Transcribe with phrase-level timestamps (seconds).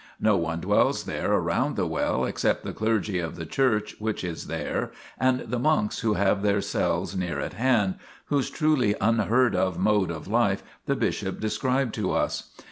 [0.19, 4.47] No one dwells there around the well, except the clergy of the church which is
[4.47, 9.77] there and the monks who have their cells near at hand, whose truly unheard of
[9.77, 12.49] mode of life the bishop described to us.